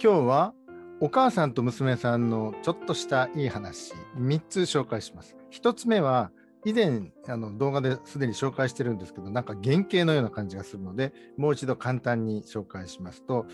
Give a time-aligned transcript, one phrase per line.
[0.00, 0.54] 今日は
[1.00, 5.36] お母さんと娘さんのちょっとしたいい話3つ紹介します。
[5.52, 6.30] 1つ目は
[6.64, 13.46] 以前あの動画ですでに紹介してるんですけどなんか原型のような感じがするのでもう一度簡単に紹介しますと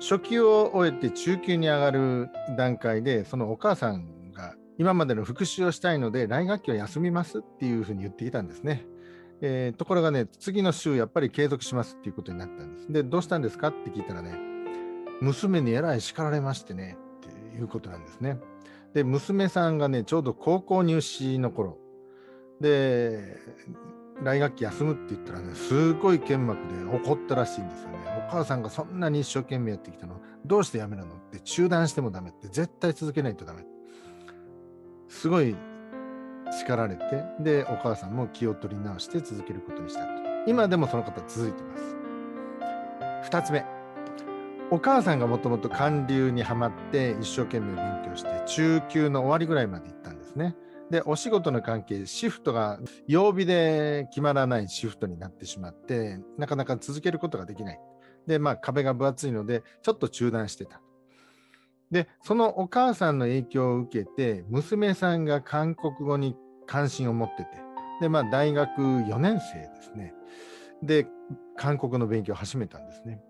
[0.00, 8.84] 初級を終えて中級に上がる段階でそのお母さんが今までの復習をしたいので来学期は休みますっていうふうに言ってきたんですね。
[9.40, 12.92] えー、ところがね次の週やっぱり継続しますっていうことになったんです。
[12.92, 14.53] でどうしたんですかって聞いたらね
[15.24, 16.96] 娘にえらい叱られましてね
[17.26, 18.38] っていうことなんですね。
[18.92, 21.78] で娘さんがねちょうど高校入試の頃。
[22.60, 23.38] で
[24.22, 27.96] 来学期休むって言ったらねすごい剣幕で怒ったらしいんですよね。
[28.28, 31.14] お母さんがそんなに一生懸命やってきたのどうしてやめなの？
[31.14, 33.64] って中断してもダメって絶対続けないとダメ
[35.08, 35.56] すごい
[36.52, 40.08] 叱られてでお母さんも気を取り直して続けることにしたと。
[40.46, 41.96] 今でもその方続いてます。
[43.30, 43.64] 2つ目。
[44.74, 50.56] お母さんがもともと韓流にはまって一生懸命勉強して中級の終わりぐらいまで行ったんですね。
[50.90, 57.80] でお仕事の関係シフトが曜日で決まらないシフトになってしまってなかなか続けることができない。
[58.26, 60.80] でまあ壁が分厚いのでちょっと中断してた。
[61.92, 66.34] でそのお母さんの影響を受けて娘さんが韓国語に
[66.66, 67.48] 関心を持ってて
[68.00, 70.14] でまあ大学4年生ですね。
[70.82, 71.06] で
[71.56, 73.20] 韓国の勉強を始めたんですね。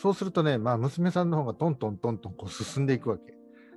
[0.00, 3.34] そうするとねまあ娘さんの方がトントントントンこう進んでいくわけ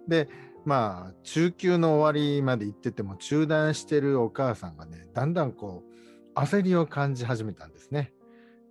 [0.07, 0.29] で
[0.65, 8.13] まあ中級の終わりまで行ってても中断してるお母さんがねだんだんこう焦りを感じ始めたんですね。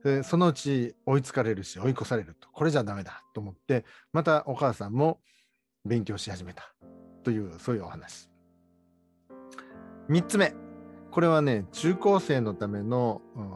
[0.05, 5.21] でそのうち追いつかれるし追い越されるとこれじゃダメだと思ってまたお母さんも
[5.85, 6.73] 勉強し始めた
[7.25, 8.31] というそういうお話。
[10.09, 10.55] 3つ目
[11.11, 13.53] これはね中高生のための、うん、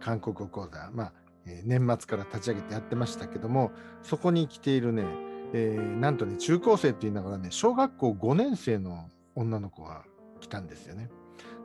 [0.00, 1.12] 韓国語講座まあ、
[1.46, 3.70] え、年末から立ち上げてやってましたけども
[4.02, 5.04] そこに来ているね
[5.56, 10.02] えー、なんとね、中高生って言いながらね、小学校5年生の女の子が
[10.40, 11.08] 来たんですよね。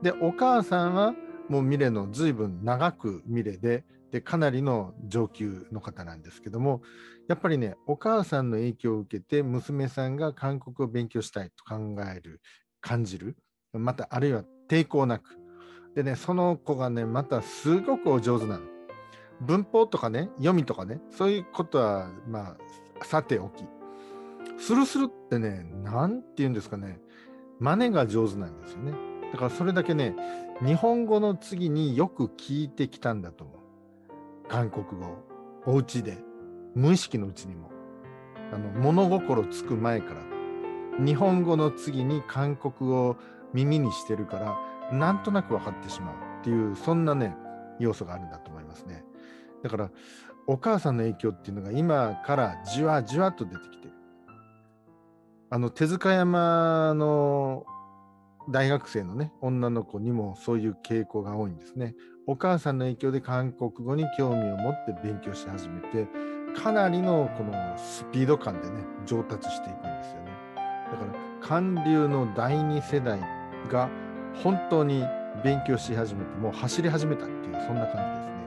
[0.04, 1.16] で、お母さんは
[1.50, 6.84] もうミレの随分長くミレで、で、かなりの上級の方なんですけども、
[7.28, 12.42] やっぱりね、お母さんの影響を受けて、娘さんが韓国を勉強したいと考える、
[12.82, 13.38] 感じる、
[13.74, 15.36] また、あるいは抵抗なく。
[15.96, 18.79] でね、その子がね、またすごくお上手なの。
[19.42, 22.58] 文法とかね、読みとかね、そういうことは、ま
[23.02, 23.66] あ、さておき。
[24.58, 27.00] スルスルってね、なんて言うんですかね、
[27.60, 28.94] 真似が上手なんですよね。
[29.32, 30.16] だからそれだけね、
[30.66, 33.58] 日本語の次によく聞いてきたんだと思う。
[34.50, 35.18] 韓国語、
[35.66, 36.18] お家で、
[36.76, 37.70] 無意識のうちにも。
[38.52, 40.22] あの物心つく前から。
[41.06, 43.18] 日本語の次に韓国語を
[43.54, 47.36] 耳にしてるから、なんとなく分かってしまうっていう、そんなね、
[47.80, 49.04] 要素があるんだと思いますね。
[49.64, 49.92] だから、
[50.48, 53.94] お母さんの影響っていうのが今からじわじわと出てきてる。
[55.52, 57.66] あの手塚山の
[58.50, 61.94] 大学生のね女の子にもそういう傾向が多いんですね。
[62.26, 66.08] お母さんの影響で韓国語に興味を持って勉強し始めて
[66.56, 70.32] かなりのこのスピード感でね上達していくんですよね。
[70.92, 73.20] だから韓流の第2世代
[73.72, 73.90] が
[74.44, 75.04] 本当に
[75.44, 78.39] 勉強し始めてもう走り始めたっていうそんな感じですね。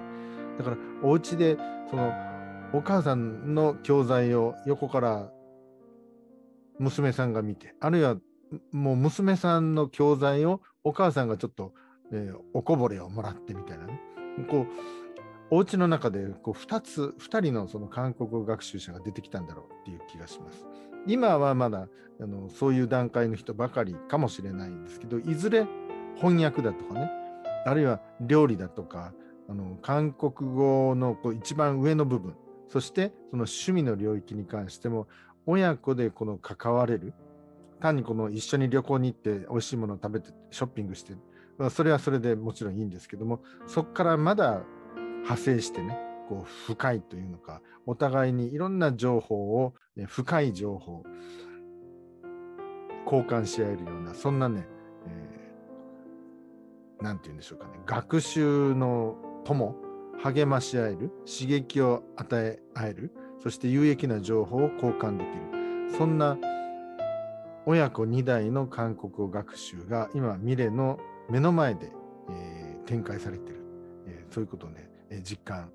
[0.59, 1.57] だからお家で
[1.91, 2.13] その
[2.73, 5.31] お母さんの教材を横から
[6.79, 8.17] 娘さんが見て、あるいは
[8.73, 11.73] もう娘さんの教材をお母さんがちょっと、
[12.13, 14.01] えー、おこぼれをもらってみたいなね。
[14.49, 14.67] こう
[15.51, 20.67] お家の中でこう2つ、2人のその韓国語学習者が出てきたんだろうっていう気がします。
[21.07, 21.89] 今はまだ
[22.21, 25.67] あのそういう段階の人ばかりかもしれないんですけど、いずれ
[26.17, 27.11] 翻訳だとかね、
[27.67, 29.13] あるいは料理だとか、
[29.53, 32.35] あの韓国語のこう一番上の部分、
[32.69, 35.07] そしてその趣味の領域に関しても
[35.45, 37.13] 親子でこの関われる
[37.81, 41.13] 単にこの一緒に旅行に行って美味しいものを食べてショッピングして
[41.71, 44.63] それはそれでもちろんいいんですけどもそこからまだ
[44.97, 45.99] 派生してね
[46.31, 51.03] こう深いというのかお互いにいろんな情報をね深い情報
[53.05, 54.67] 交換し合えるようなそんなね
[57.03, 59.77] 何、えー、て言うんでしょうかね学習の友
[60.23, 63.13] 励まし合える刺激を与え合える
[63.43, 65.99] そして有益な情報を交換できる。
[65.99, 66.39] そんな
[67.67, 70.99] 親子2代の韓国語学習が今ミレの
[71.29, 71.93] 目の前で、
[72.31, 73.61] えー、展開されている、
[74.07, 75.71] えー、そういうことをね、えー、実感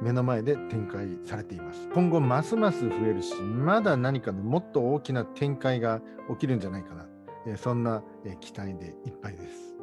[0.00, 1.88] 目の前で展開されています。
[1.94, 6.00] 今後ますます増えるしまだ何かのもっと大きな展開が
[6.30, 7.06] 起きるんじゃないかな、
[7.46, 9.76] えそんな、え期待でいっぱいです。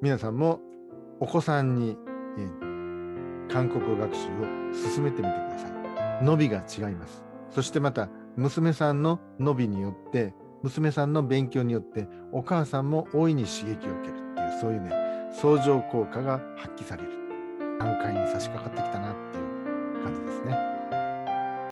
[0.00, 0.60] 皆さんも
[1.20, 1.98] お子さんに、
[3.50, 7.24] 韓国語学習を進めてみてください伸びが違います。
[7.50, 14.92] そしてまた娘さんの伸びによって娘さんの勉強によってお母さんも大いに刺激を受けるっていうそういうね
[15.32, 17.10] 相乗効果が発揮される
[17.78, 20.77] 段階に差し掛かってきたなっていう感じですね。